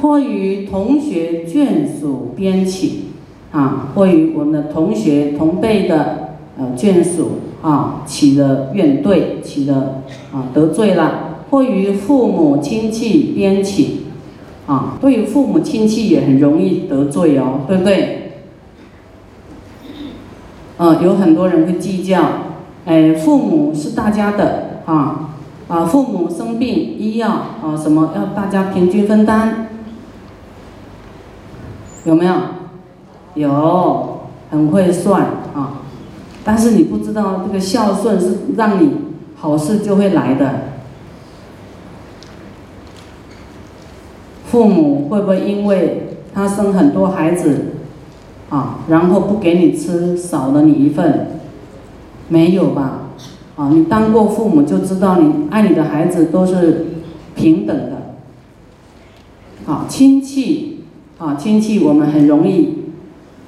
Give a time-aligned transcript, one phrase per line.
[0.00, 3.06] 或与同学眷属编起，
[3.52, 14.02] 啊，或与我们的同学同辈的呃眷属啊起了怨对，起了啊得罪了，或与父母亲戚编起，
[14.66, 18.14] 啊，对于父母亲戚也很容易得罪哦，对不对？
[20.76, 22.22] 呃，有很多人会计较，
[22.84, 25.30] 哎，父母是大家的啊，
[25.66, 26.68] 啊，父母生病
[26.98, 27.28] 医药
[27.62, 29.67] 啊什么要大家平均分担。
[32.08, 32.34] 有没有？
[33.34, 35.82] 有，很会算啊！
[36.42, 38.92] 但是你不知道，这个孝顺是让你
[39.36, 40.60] 好事就会来的。
[44.46, 47.74] 父母会不会因为他生很多孩子
[48.48, 51.28] 啊，然后不给你吃，少了你一份？
[52.28, 53.10] 没有吧？
[53.56, 56.86] 啊，你当过父母就知道，你爱你的孩子都是
[57.34, 58.14] 平等的。
[59.70, 60.77] 啊，亲戚。
[61.18, 62.84] 啊，亲戚我们很容易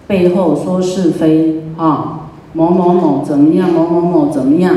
[0.09, 4.75] 背后说是非啊，某某某怎么样，某某某怎么样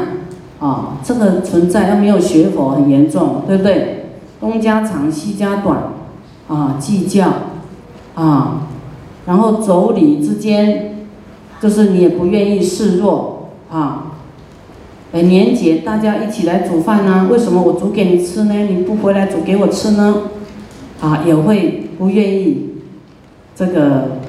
[0.60, 1.00] 啊？
[1.04, 4.06] 这个存在，要没有学佛很严重，对不对？
[4.40, 5.94] 东家长西家短
[6.48, 7.28] 啊，计较
[8.14, 8.68] 啊，
[9.26, 11.08] 然后妯娌之间，
[11.60, 14.12] 就是你也不愿意示弱啊。
[15.14, 18.54] 哎，年节大家一起来煮饭呢，为什么我煮给你吃呢？
[18.54, 20.16] 你不回来煮给我吃呢？
[21.02, 22.73] 啊，也会不愿意。
[23.56, 24.20] 这个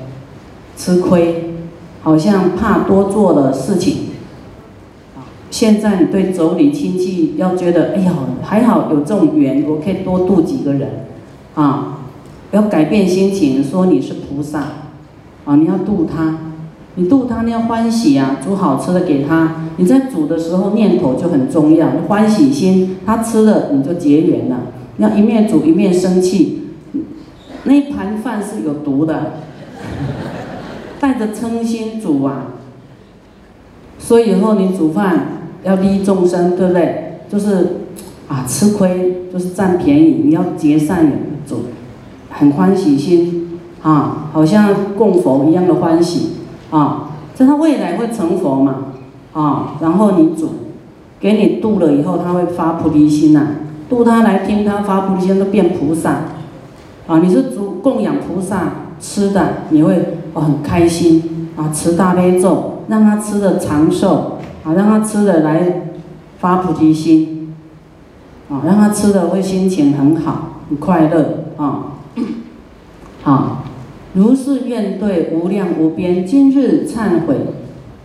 [0.76, 1.54] 吃亏，
[2.02, 3.98] 好像怕多做的事情。
[5.50, 11.06] 现在你对妯娌亲戚要觉得，哎呀，还好有这种缘，我可以多度几个人，
[11.54, 12.00] 啊，
[12.50, 14.60] 要改变心情，说你是菩萨，
[15.44, 16.38] 啊，你要度他，
[16.96, 24.56] 你度他你要欢喜啊，煮好吃的给他，你在煮的时候念头就很重要，欢喜心，他吃了你就结缘了，
[24.96, 26.63] 你要一面煮一面生气。
[27.64, 29.32] 那一盘饭是有毒的，
[31.00, 32.46] 带着嗔心煮啊，
[33.98, 35.26] 所以以后你煮饭
[35.62, 37.20] 要利益众生，对不对？
[37.28, 37.80] 就是
[38.28, 41.12] 啊，吃亏就是占便宜，你要结善缘
[41.46, 41.64] 煮，
[42.30, 46.32] 很欢喜心啊，好像供佛一样的欢喜
[46.70, 48.92] 啊，这他未来会成佛嘛
[49.32, 50.50] 啊，然后你煮，
[51.18, 53.46] 给你度了以后，他会发菩提心呐，
[53.88, 56.20] 度他来听他发菩提心，都变菩萨。
[57.06, 65.90] 啊，你是主供养菩萨吃的，你会哦很开心啊，持大悲咒，让他吃的长寿啊，让他吃的来
[66.38, 67.54] 发菩提心
[68.48, 71.92] 啊，让他吃的会心情很好，很快乐啊。
[73.22, 73.64] 好，
[74.14, 77.36] 如是愿对无量无边，今日忏悔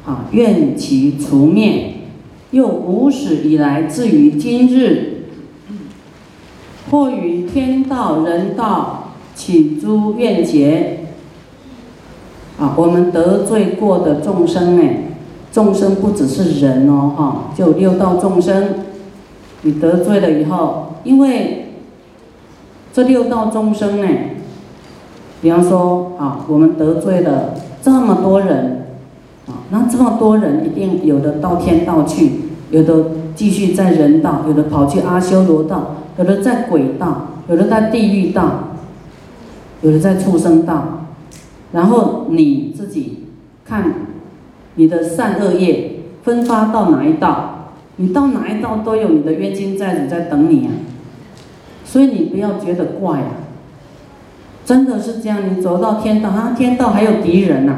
[0.05, 1.93] 啊，愿其除灭，
[2.51, 5.19] 又无始以来至于今日。
[6.91, 11.01] 或于天道人道起诸怨结，
[12.59, 14.83] 啊，我们得罪过的众生呢？
[15.51, 18.85] 众生不只是人哦，哈，就六道众生，
[19.63, 21.73] 你得罪了以后，因为
[22.94, 24.07] 这六道众生呢，
[25.41, 28.88] 比方说啊，我们得罪了这么多人，
[29.47, 32.31] 啊，那这么多人一定有的到天道去，
[32.72, 33.05] 有的
[33.35, 35.95] 继续在人道，有的跑去阿修罗道。
[36.19, 38.75] 有的在鬼道，有的在地狱道，
[39.81, 41.06] 有的在畜生道，
[41.72, 43.28] 然后你自己
[43.63, 43.94] 看
[44.75, 50.72] 你的善恶业分发到哪一道，你到哪一道都有你的冤亲债主在等你啊，
[51.85, 53.31] 所以你不要觉得怪啊，
[54.66, 57.75] 真的是这样，你走到天道啊，天道还有敌人呐，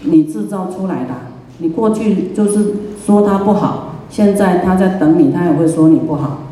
[0.00, 1.10] 你制造出来的，
[1.58, 2.74] 你过去就是
[3.06, 6.42] 说他不好，现在他在等你，他也会说你不好。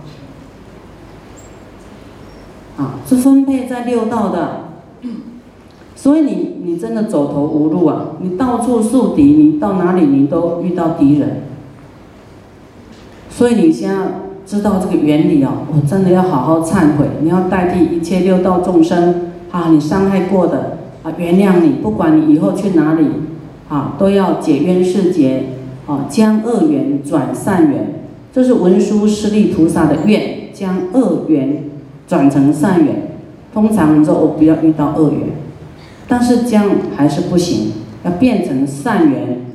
[2.77, 4.61] 啊，是分配在六道的，
[5.95, 8.07] 所以你你真的走投无路啊！
[8.21, 11.43] 你到处树敌，你到哪里你都遇到敌人。
[13.29, 14.03] 所以你先要
[14.47, 17.07] 知道这个原理哦，我真的要好好忏悔。
[17.21, 21.83] 你要代替一切六道众生啊，你伤害过的啊，原谅你。
[21.83, 23.07] 不管你以后去哪里
[23.69, 25.45] 啊，都要解冤释结
[25.87, 28.03] 啊，将恶缘转善缘。
[28.33, 31.65] 这是文殊师利菩萨的愿，将恶缘。
[32.07, 33.17] 转成善缘，
[33.53, 35.21] 通常说我不要遇到恶缘，
[36.07, 37.73] 但是这样还是不行，
[38.05, 39.47] 要变成善缘。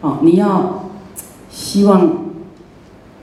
[0.00, 0.84] 哦，你要
[1.50, 2.10] 希望，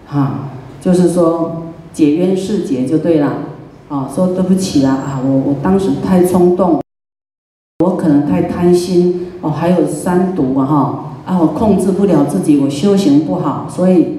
[0.05, 0.49] 哈，
[0.81, 3.33] 就是说解冤释结就对了。
[3.89, 6.81] 啊，说对不起啦，啊，我我当时太冲动，
[7.79, 14.17] 我可能太贪心，哦，还有三毒啊，哈，啊，我控制不了自己，我修行不好，所以。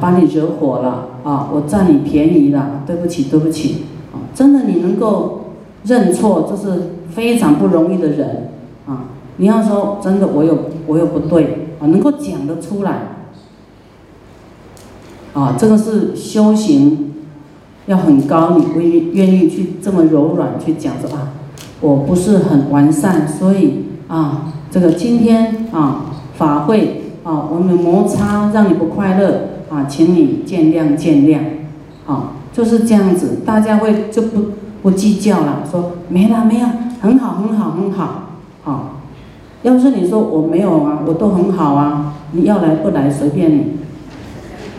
[0.00, 1.48] 把你惹火了啊！
[1.52, 3.84] 我占你便宜了，对不起，对不起。
[4.12, 5.52] 啊，真的你能够
[5.84, 8.50] 认错，这是非常不容易的人
[8.86, 9.04] 啊。
[9.36, 13.08] 你要说真的，我有我有不对啊，能够讲得出来
[15.34, 17.14] 啊，这个是修行
[17.86, 21.32] 要很高，你会愿意去这么柔软去讲说啊，
[21.80, 31.38] 我不是很完善，所以啊，这个今天啊法会啊，我们摩擦让你不快乐啊，请你见谅见谅，
[32.06, 34.42] 啊，就是这样子，大家会就不
[34.82, 36.66] 不计较了，说没了没有，
[37.00, 38.30] 很好很好很好，
[38.64, 39.00] 啊，
[39.62, 43.64] 要是你说我没有啊，我都很好啊，你要来不来随便你，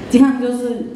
[0.09, 0.95] 这样就是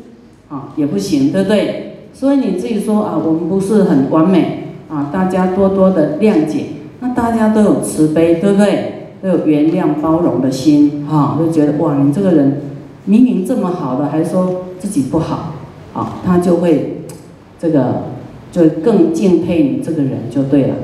[0.50, 1.98] 啊也不行，对不对？
[2.14, 6.66] 所以你自己说啊，我们不是很完美啊，大家多多的谅解。
[7.00, 9.10] 那大家都有慈悲，对不对？
[9.22, 12.62] 都有原谅包容的心，哈，就觉得哇，你这个人
[13.06, 15.56] 明明这么好的，还说自己不好，
[15.94, 17.04] 啊，他就会
[17.60, 18.04] 这个
[18.52, 20.76] 就更敬佩你这个人就对了，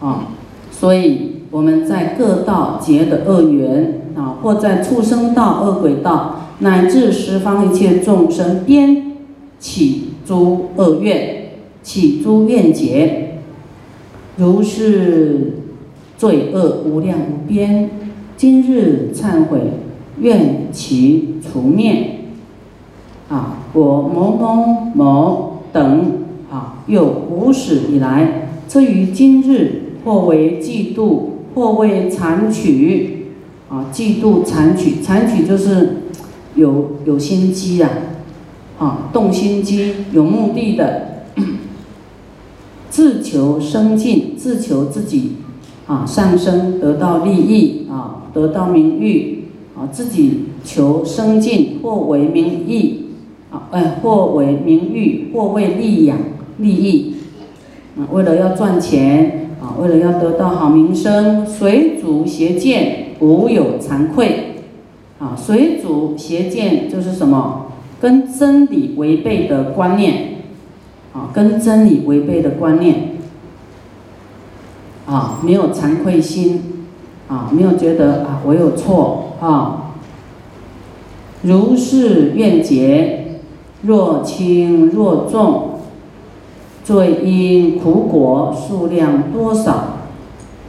[0.00, 0.28] 啊，
[0.70, 9.12] 所以我们在各道结的恶缘啊，或在畜生道、恶鬼道，乃至十方一切众生边
[9.58, 10.02] 起。
[10.26, 11.50] 诸恶愿，
[11.84, 13.38] 起诸愿结，
[14.36, 15.58] 如是
[16.18, 17.88] 罪恶无量无边。
[18.36, 19.60] 今日忏悔，
[20.18, 22.18] 愿其除灭。
[23.30, 31.20] 啊，我某某某等啊，有无始以来，至于今日，或为嫉妒，
[31.54, 33.32] 或为残取。
[33.70, 36.02] 啊，嫉妒残取，残取就是
[36.54, 37.90] 有有心机呀。
[38.78, 41.24] 啊，动心机，有目的的，
[42.90, 45.36] 自求生进，自求自己
[45.86, 49.44] 啊上升，得到利益啊，得到名誉
[49.74, 53.06] 啊，自己求生进，或为名义
[53.50, 56.18] 啊，哎，或为名誉，或为利养
[56.58, 57.14] 利益。
[57.96, 64.56] 啊，为了要赚钱啊，为了要得到好名声，随主邪见，无有惭愧。
[65.18, 67.62] 啊，随主邪见就是什么？
[67.98, 70.42] 跟真理违背的观念，
[71.14, 73.12] 啊，跟真理违背的观念，
[75.06, 76.84] 啊，没有惭愧心，
[77.28, 79.85] 啊，没有觉得啊我有错啊，
[81.46, 83.38] 如是愿解，
[83.82, 85.78] 若轻若重，
[86.82, 89.98] 罪因苦果数量多少，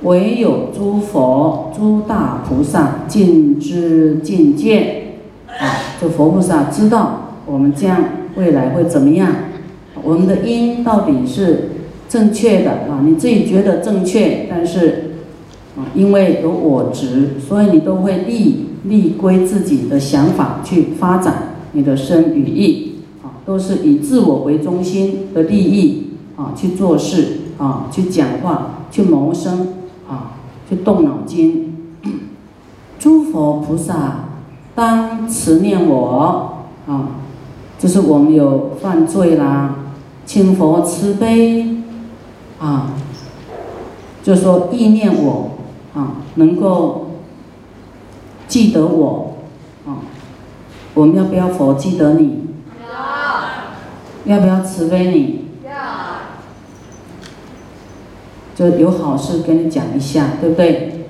[0.04, 5.16] 唯有诸佛诸大菩萨尽知尽见。
[5.48, 8.04] 啊，这佛菩萨知道我们这样
[8.36, 9.34] 未来会怎么样？
[10.04, 11.70] 我们的因到底是
[12.08, 13.02] 正确的啊？
[13.04, 15.14] 你自己觉得正确，但是
[15.76, 29.68] 啊，因为有我执，所以你都会立立归自己的想法去发展你的身与意啊，都是以自我为中心的利益啊去做事啊，去讲话，去谋生
[30.10, 30.34] 啊，
[30.70, 31.76] 去动脑筋。
[33.00, 34.24] 诸佛菩萨。
[34.76, 36.54] 当慈念我
[36.88, 37.10] 啊，
[37.80, 39.76] 就是我们有犯罪啦，
[40.24, 41.78] 请佛慈悲
[42.60, 42.92] 啊，
[44.22, 45.50] 就说意念我
[45.96, 47.07] 啊，能够
[48.48, 49.38] 记得我
[49.86, 50.00] 啊，
[50.94, 52.46] 我们要不要佛记得你？
[54.26, 54.36] 要。
[54.36, 55.48] 要不要慈悲你？
[55.66, 55.72] 要。
[58.56, 61.06] 就有好事跟你讲一下，对不对？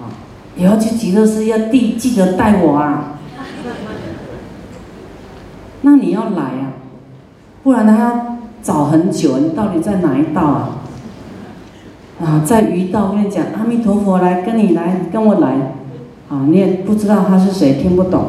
[0.00, 0.10] 啊，
[0.56, 3.18] 以后去极乐寺，要记记得带我啊！
[5.82, 6.72] 那你要来啊，
[7.62, 9.38] 不然他要找很久。
[9.38, 10.78] 你到底在哪一道啊？
[12.20, 13.10] 啊，在鱼道。
[13.10, 15.74] 我跟你讲，阿弥陀佛来跟你来，跟我来。
[16.32, 18.24] 啊，你也不知道他是谁，听不懂。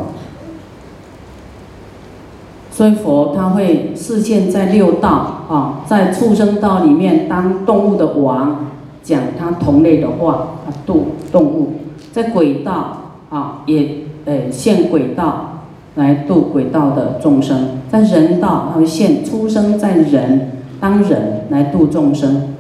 [2.69, 8.65] 所以佛他会视现在六道啊，在畜生道里面当动物的王，
[9.01, 11.75] 讲他同类的话，啊，度动物。
[12.11, 12.97] 在轨道
[13.29, 15.59] 啊，也呃现轨道
[15.95, 17.57] 来度轨道的众生；
[17.89, 22.55] 在人道，他会现出生在人当人来度众生，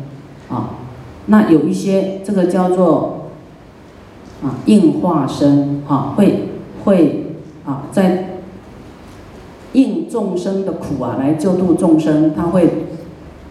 [0.49, 0.69] 啊，
[1.25, 3.12] 那有一些这个叫做
[4.43, 6.49] 啊应化身啊，会
[6.83, 8.41] 会啊在
[9.71, 12.85] 应众生的苦啊来救度众生，他会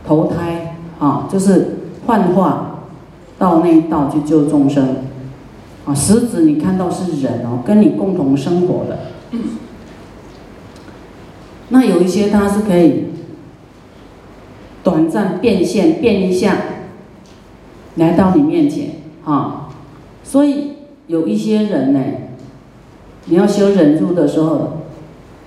[0.07, 2.85] 投胎啊，就是幻化
[3.39, 4.97] 到那一道去救众生。
[5.85, 8.99] 啊，实质你看到是人哦，跟你共同生活的。
[11.71, 13.07] 那有一些他是可以
[14.85, 16.57] 短暂变现变一下，
[17.97, 18.91] 来到你面前
[19.25, 19.71] 啊。
[20.23, 20.75] 所以
[21.13, 22.01] 有一些人呢，
[23.27, 24.79] 你要修忍辱的时候，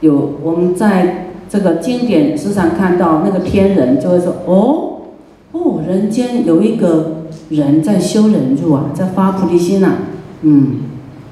[0.02, 5.02] 有我们在这个经典时常看到那个天人，就会说：哦，
[5.54, 9.96] 哦，人间有一个人在修忍辱啊，在发菩提心啊，
[10.44, 10.82] 嗯，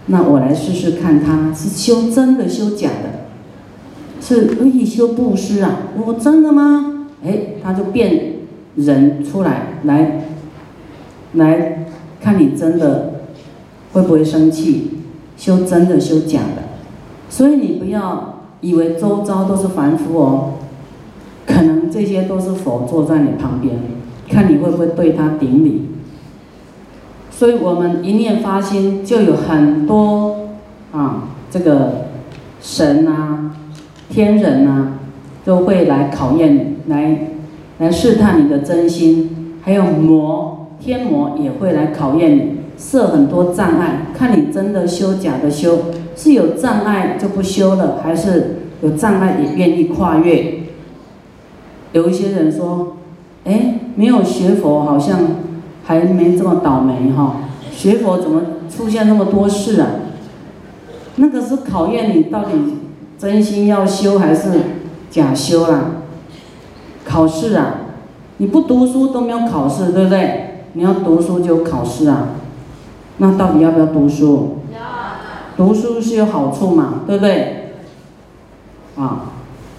[0.07, 3.27] 那我来试试看，他是修真的修假的，
[4.19, 5.81] 是可以修布施啊？
[6.03, 7.05] 我真的吗？
[7.23, 8.33] 哎，他就变
[8.77, 10.25] 人出来，来，
[11.33, 11.85] 来
[12.19, 13.12] 看你真的
[13.93, 14.99] 会不会生气，
[15.37, 16.63] 修真的修假的，
[17.29, 18.31] 所以你不要。
[18.63, 20.53] 以为周遭都是凡夫哦，
[21.45, 23.75] 可能这些都是佛坐在你旁边，
[24.29, 25.89] 看你会不会对他顶礼。
[27.29, 30.47] 所以我们一念发心，就有很多
[30.93, 32.05] 啊，这个
[32.61, 33.53] 神啊、
[34.09, 34.93] 天人啊，
[35.43, 37.27] 都会来考验你，来
[37.79, 39.57] 来试探你的真心。
[39.61, 45.79] 还有魔、天魔也会来考验你，设很多障碍，看你真的修假的修。
[46.15, 50.59] 是有障碍就不修了，还是有障碍也愿意跨越？
[51.93, 52.97] 有一些人说
[53.45, 55.19] ：“哎，没有学佛好像
[55.83, 57.37] 还没这么倒霉哈，
[57.71, 59.87] 学佛怎么出现那么多事啊？”
[61.17, 62.51] 那个是考验你到底
[63.17, 64.49] 真心要修还是
[65.09, 65.91] 假修啦。
[67.05, 67.75] 考试啊，
[68.37, 70.65] 你不读书都没有考试，对不对？
[70.73, 72.29] 你要读书就考试啊，
[73.17, 74.57] 那到底要不要读书？
[75.55, 77.73] 读书是有好处嘛，对不对？
[78.97, 79.33] 啊，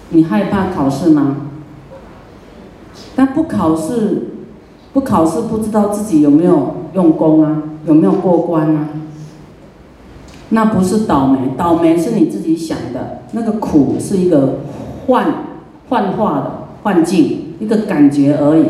[0.09, 1.35] 你害怕考试吗？
[3.13, 4.27] 但不考试，
[4.93, 8.87] 不考试不知道自己有没有用功啊，有没有过关啊？
[10.49, 13.23] 那不是倒霉，倒霉是你自己想的。
[13.33, 14.59] 那个苦是一个
[15.07, 15.27] 幻
[15.89, 16.51] 幻化的
[16.83, 18.65] 幻境，一个感觉而已。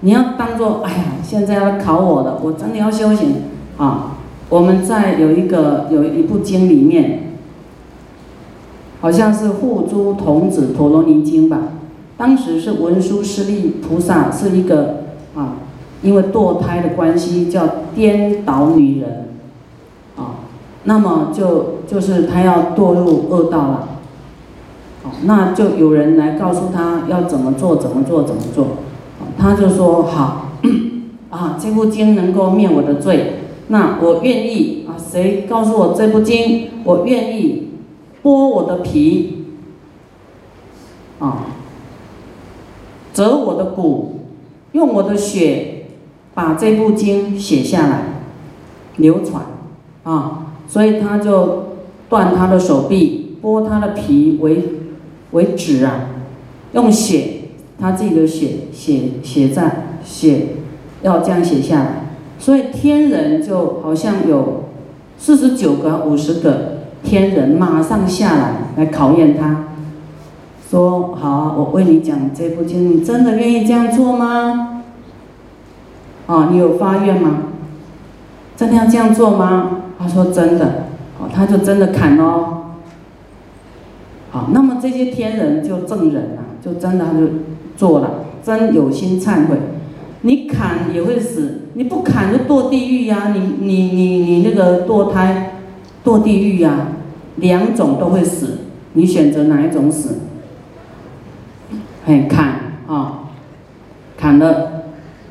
[0.00, 3.34] 你要当做，哎呀，现在要考我的，我真的要修行
[3.82, 4.16] 啊。
[4.48, 7.32] 我们在有一个有一部经里面，
[9.00, 11.58] 好像是《护珠童子陀罗尼经》吧。
[12.18, 15.54] 当时是文殊师利菩萨是一个啊，
[16.02, 19.30] 因为堕胎的关系叫颠倒女人，
[20.18, 20.44] 啊，
[20.84, 23.88] 那么就就是他要堕入恶道了，
[25.24, 28.66] 那就有人来告诉他要怎么做，怎么做，怎么做，
[29.38, 30.48] 他就说好，
[31.30, 33.38] 啊，这部经能够灭我的罪。
[33.68, 37.68] 那我愿意啊，谁告诉我这部经，我愿意
[38.22, 39.44] 剥我的皮，
[41.18, 41.46] 啊，
[43.14, 44.20] 折我的骨，
[44.72, 45.86] 用我的血
[46.34, 48.02] 把这部经写下来，
[48.96, 49.44] 流传，
[50.02, 51.76] 啊，所以他就
[52.10, 54.64] 断他的手臂，剥他的皮为
[55.30, 56.08] 为纸啊，
[56.74, 57.44] 用血，
[57.78, 60.48] 他自己的血写写在写，
[61.02, 62.01] 要这样写下来。
[62.42, 64.64] 所以天人就好像有
[65.16, 69.66] 四十九个、五十个天人马上下来来考验他，
[70.68, 74.82] 说：“好，我为你讲这部经，你真的愿意这样做吗？
[76.26, 77.44] 啊，你有发愿吗？
[78.56, 80.86] 真的要这样做吗？”他说：“真的。”
[81.22, 82.64] 哦，他就真的砍哦。
[84.32, 87.28] 好，那么这些天人就证人了，就真的他就
[87.76, 89.56] 做了，真有心忏悔。
[90.24, 93.34] 你砍也会死，你不砍就堕地狱呀！
[93.34, 95.54] 你你你你那个堕胎，
[96.04, 96.88] 堕地狱呀，
[97.36, 98.60] 两种都会死，
[98.92, 100.20] 你选择哪一种死？
[102.06, 102.54] 哎，砍
[102.86, 103.24] 啊，
[104.16, 104.84] 砍了，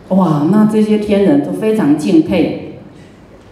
[0.10, 0.48] 哇！
[0.52, 2.80] 那这些天人都非常敬佩，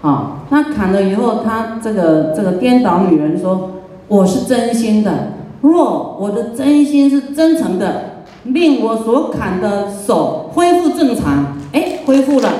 [0.02, 3.72] 啊，那砍了以后，他这个这个颠倒女人说
[4.10, 8.09] ：“我是真心的，若我的真心是真诚的。”
[8.50, 12.54] 令我所砍的手恢复正常，哎，恢复了。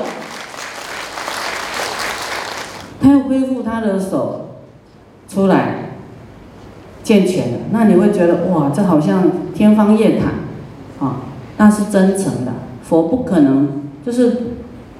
[3.00, 4.50] 他要恢复他的手
[5.28, 5.96] 出来，
[7.02, 7.58] 健全了。
[7.72, 11.22] 那你会觉得哇，这好像天方夜谭，啊，
[11.56, 12.52] 那是真诚的。
[12.82, 14.54] 佛不可能，就是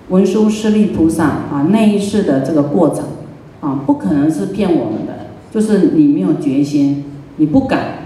[0.08, 3.04] 文殊师利菩萨啊，那一世的这个过程，
[3.60, 5.12] 啊，不可能是骗我们的。
[5.52, 7.04] 就是你没有决心，
[7.36, 7.99] 你不敢。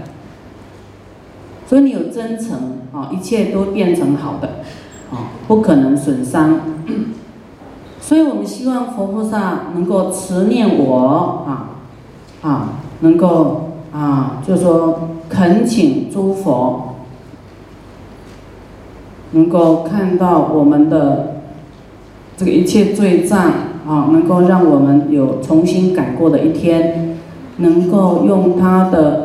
[1.75, 2.57] 所以你有真诚
[2.93, 4.47] 啊，一切都变成好的，
[5.11, 6.61] 啊，不可能损伤。
[7.99, 11.75] 所以我们希望佛菩萨能够慈念我啊，
[12.43, 12.69] 啊，
[13.01, 16.95] 能够啊，就说恳请诸佛，
[19.31, 21.41] 能够看到我们的
[22.37, 23.51] 这个一切罪障
[23.85, 27.17] 啊，能够让我们有重新改过的一天，
[27.57, 29.24] 能够用他的。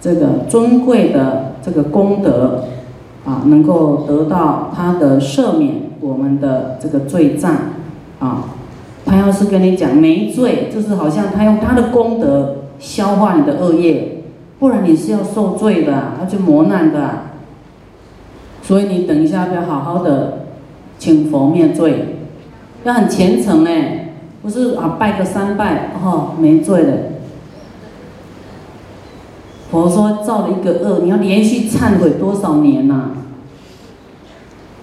[0.00, 2.64] 这个尊贵的这个功德，
[3.24, 7.52] 啊，能够得到他的赦免我们的这个罪障，
[8.20, 8.44] 啊，
[9.04, 14.22] 他要是跟你讲没罪，就是好像他用他的功德消化你的恶业，
[14.60, 17.24] 不然你是要受罪的，要去磨难的。
[18.62, 20.44] 所以你等一下要好好的
[20.98, 22.16] 请佛灭罪，
[22.84, 26.92] 要很虔诚哎，不是啊拜个三拜哦没罪的。
[29.70, 33.10] 佛说造了一个恶，你要连续忏悔多少年呐？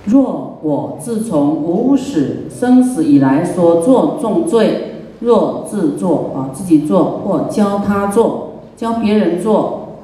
[0.05, 10.01] 若我自从无始生死以来所作重罪，若自作啊自己做或教他做，教别人做，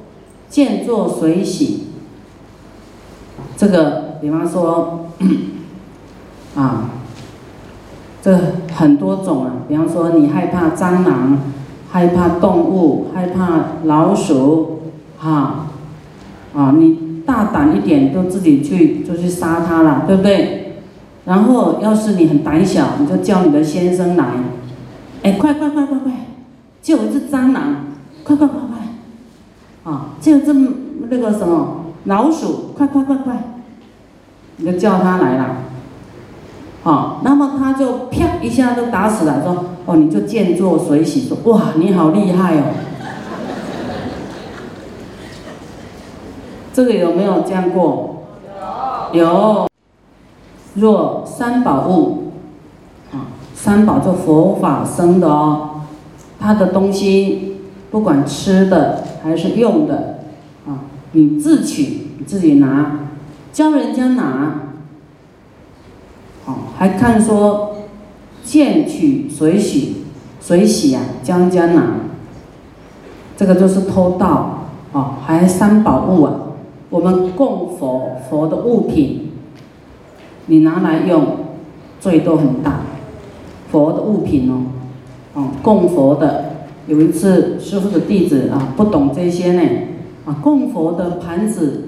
[0.49, 1.87] 见作随喜。
[3.55, 5.01] 这个比方说
[6.57, 6.89] 啊，
[8.23, 8.35] 这
[8.73, 9.53] 很多种啊。
[9.67, 11.37] 比方说你害怕蟑螂，
[11.91, 14.70] 害怕动物，害怕老鼠，
[15.23, 15.67] 啊
[16.53, 17.11] 啊你。
[17.23, 20.81] 大胆一点，都自己去就去杀它了，对不对？
[21.23, 24.25] 然后要是你很胆小，你就叫你的先生来，
[25.21, 26.11] 哎，快快快快快，
[26.81, 27.85] 就一只蟑螂，
[28.23, 30.51] 快快快快，啊，就有只
[31.09, 33.37] 那个什么老鼠，快快快快，
[34.57, 35.57] 你就叫他来了，
[36.81, 42.63] 好，那么他就啪一下就打死了，说哦，你就见作随喜，说哇，你好厉害哦。
[46.81, 48.23] 这个有没有这样过？
[49.11, 49.21] 有。
[49.21, 49.67] 有。
[50.73, 52.31] 若三宝物，
[53.11, 55.81] 啊，三宝就佛法生的哦，
[56.39, 57.57] 他的东西，
[57.91, 60.21] 不管吃的还是用的，
[60.65, 63.01] 啊，你自取，你自己拿，
[63.53, 64.61] 教人家拿，
[66.45, 67.75] 哦，还看说
[68.43, 70.05] 见取随喜，
[70.39, 71.83] 随喜啊，教人家拿，
[73.37, 76.33] 这个就是偷盗，哦，还三宝物啊。
[76.91, 79.31] 我们供佛佛的物品，
[80.47, 81.25] 你拿来用，
[82.01, 82.81] 罪都很大。
[83.71, 84.65] 佛的物品哦，
[85.33, 86.51] 哦，供佛的。
[86.87, 89.61] 有一次师傅的弟子啊，不懂这些呢，
[90.25, 91.83] 啊，供佛的盘子，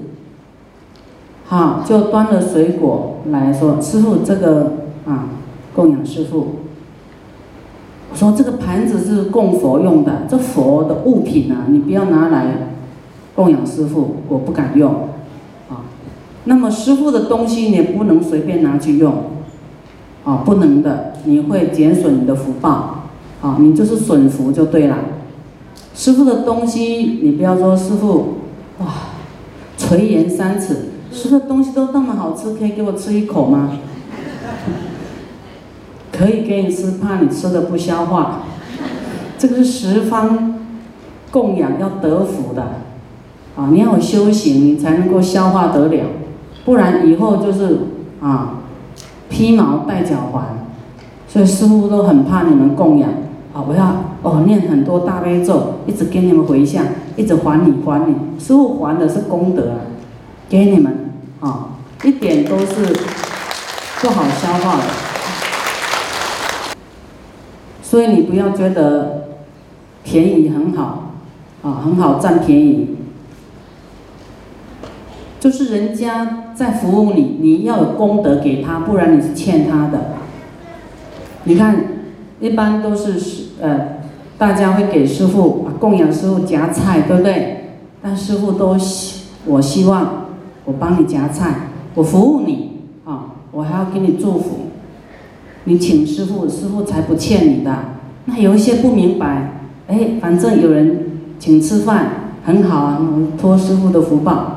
[1.44, 4.72] 好，就端了水果来说，师傅这个
[5.04, 5.28] 啊，
[5.74, 6.46] 供养师傅。
[8.14, 12.70] 说这个盘子是供佛用的，这佛的物品啊，你不要拿来。
[13.34, 15.08] 供养师傅，我不敢用，
[15.68, 15.82] 啊，
[16.44, 19.12] 那么师傅的东西你不能随便拿去用，
[20.24, 23.08] 啊，不能的，你会减损你的福报，
[23.42, 24.98] 啊，你就是损福就对了。
[25.94, 28.38] 师傅的东西，你不要说师傅，
[28.78, 28.86] 哇，
[29.76, 33.78] 垂涎三尺，师傅的东西都那么好吃，可以给我吃一口吗？
[36.12, 38.42] 可以给你吃，怕你吃的不消化，
[39.36, 40.60] 这个是十方
[41.32, 42.83] 供养要得福的。
[43.56, 46.04] 啊，你要有修行，你才能够消化得了，
[46.64, 47.78] 不然以后就是
[48.20, 48.54] 啊，
[49.28, 50.44] 披毛戴脚环，
[51.28, 53.08] 所以师傅都很怕你们供养。
[53.52, 58.16] 啊，我要哦念很多大悲咒，一直给你们回向，一直还你还你。
[58.40, 59.78] 师傅还的是功德啊，
[60.48, 61.68] 给你们啊，
[62.02, 62.92] 一点都是
[64.00, 64.82] 不好消化的。
[67.80, 69.28] 所以你不要觉得
[70.02, 71.12] 便宜很好，
[71.62, 72.96] 啊，很好占便宜。
[75.44, 80.14] 就是人家在服务你，你要有功德给他，不然你是欠他的。
[81.42, 81.84] 你看，
[82.40, 83.98] 一般都是师呃，
[84.38, 87.74] 大家会给师傅供养师傅夹菜，对不对？
[88.00, 90.28] 但师傅都希我希望
[90.64, 94.60] 我帮你夹菜，我服务你啊，我还要给你祝福。
[95.64, 97.70] 你请师傅，师傅才不欠你的。
[98.24, 102.06] 那有一些不明白，哎，反正有人请吃饭
[102.46, 102.98] 很好啊，
[103.38, 104.53] 托师傅的福报。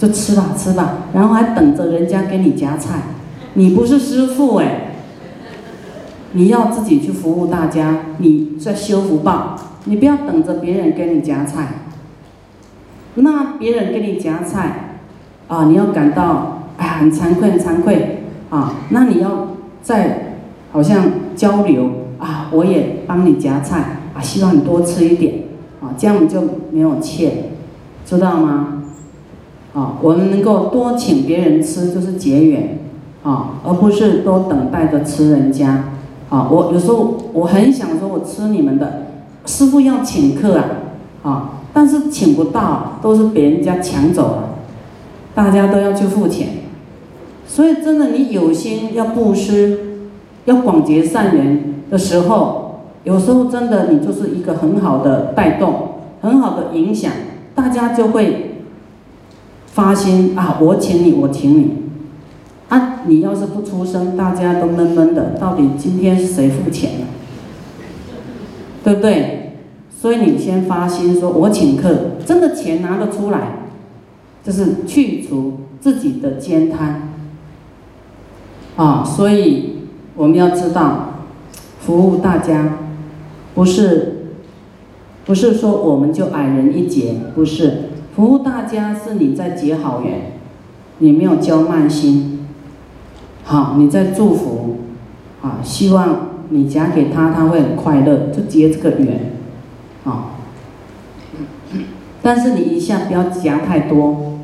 [0.00, 3.02] 就吃吧吃吧，然后还等着人家给你夹菜，
[3.52, 4.92] 你不是师傅哎，
[6.32, 11.68] 你要自己去服务大家，你在修福报，你不要等着别人给你夹菜。
[13.16, 15.00] 那别人给你夹菜，
[15.48, 19.48] 啊，你要感到哎很惭愧很惭愧啊，那你要
[19.82, 20.36] 再
[20.72, 25.42] 好像交流啊，我也帮你夹菜啊，希望你多吃一点
[25.82, 27.50] 啊，这样你就没有欠，
[28.06, 28.79] 知道吗？
[29.72, 32.78] 啊，我们能够多请别人吃，就是结缘，
[33.22, 35.84] 啊，而不是多等待着吃人家。
[36.28, 39.06] 啊，我有时候我很想说，我吃你们的，
[39.46, 40.64] 师傅要请客啊，
[41.22, 44.48] 啊，但是请不到，都是别人家抢走了，
[45.34, 46.48] 大家都要去付钱。
[47.46, 50.08] 所以真的，你有心要布施，
[50.46, 55.74] 要广结善缘的时候，有时候真的你就是一个很好的带动，
[56.22, 57.12] 很好的影响，
[57.54, 58.49] 大家就会。
[59.72, 60.58] 发心啊！
[60.60, 61.70] 我请你，我请你，
[62.68, 63.02] 啊！
[63.06, 65.36] 你要是不出声，大家都闷闷的。
[65.40, 67.06] 到底今天是谁付钱呢？
[68.82, 69.52] 对不对？
[70.00, 73.68] 所以你先发心说，我请客，真的钱拿得出来，
[74.42, 77.08] 就是去除自己的兼贪。
[78.76, 79.76] 啊，所以
[80.16, 81.26] 我们要知道，
[81.80, 82.78] 服务大家，
[83.54, 84.32] 不是，
[85.26, 90.32] 不是说我们就矮人一截，不是，服务大家是你在结好缘，
[90.98, 92.46] 你没有交慢心，
[93.44, 94.80] 好，你在祝福，
[95.42, 99.32] 啊，希望你夹给他，他会很快乐，就结这个缘。
[100.04, 100.32] 啊，
[102.22, 104.38] 但是你一下不要夹太多，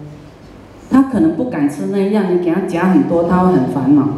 [0.90, 4.08] 他可能不敢吃那样，你给他夹很多，他会很烦恼。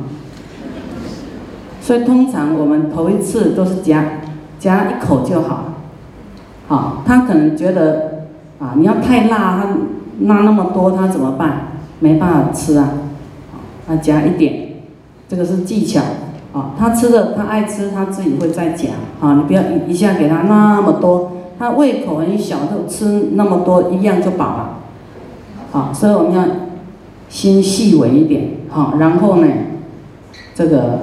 [1.80, 4.04] 所以通常我们头一次都是夹
[4.58, 5.74] 夹一口就好，
[6.66, 8.07] 好，他可能觉得
[8.58, 9.76] 啊，你要太辣，他
[10.26, 11.72] 辣那么多，他怎么办？
[12.00, 12.92] 没办法吃啊，
[13.88, 14.74] 啊，夹一点，
[15.28, 16.00] 这个是技巧。
[16.52, 18.88] 啊，他吃的他爱吃，他自己会再夹。
[19.20, 24.78] 啊，你不要一一下给他那么多，他胃口很小，就吃那么多一样就饱了。
[25.70, 26.44] 好，所以我们要
[27.28, 28.52] 心细微一点。
[28.70, 29.46] 好，然后呢，
[30.54, 31.00] 这个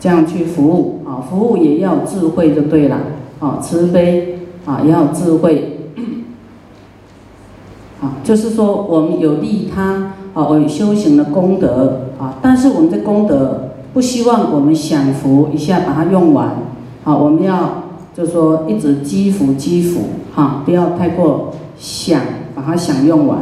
[0.00, 1.04] 这样去服务。
[1.06, 2.98] 啊，服务也要智慧就对了。
[3.38, 5.69] 啊，慈悲啊也要智慧。
[8.30, 13.70] 就是说我们有利他啊，我有修行的功德啊，但是我们的功德。
[13.92, 16.50] 不希望我们享福一下把它用完，
[17.02, 17.82] 啊，我们要
[18.16, 22.20] 就说一直积福积福，哈，不要太过想
[22.54, 23.38] 把它享用完，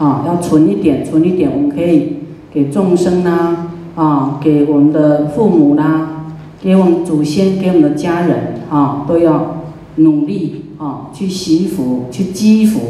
[0.00, 2.16] 啊，要存一点存一点，我们可以
[2.52, 6.24] 给众生啦，啊，给我们的父母啦，
[6.60, 9.58] 给我们祖先，给我们的家人，啊，都要
[9.94, 12.80] 努力啊，去习福，去积福，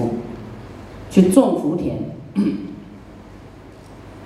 [1.12, 1.98] 去种福田，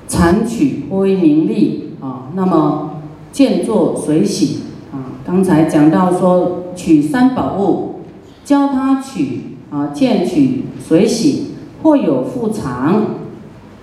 [0.09, 1.83] 产取微名利。
[1.99, 3.01] 啊，那么
[3.33, 4.61] 见作随喜
[4.93, 8.03] 啊，刚才讲到说取三宝物，
[8.45, 13.03] 教他取啊，见取随喜，或有复藏，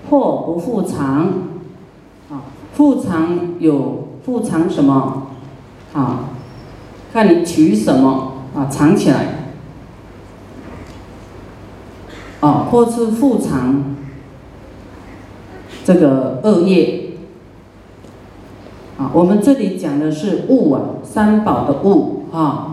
[0.09, 1.33] 或不复藏，
[2.29, 5.23] 啊，复藏有复藏什么？
[5.91, 6.29] 啊，
[7.11, 9.42] 看你取什么啊，藏起来，
[12.43, 13.95] 啊，或是复藏
[15.85, 16.99] 这个恶业。
[18.97, 22.72] 啊，我们这里讲的是物啊，三宝的物啊，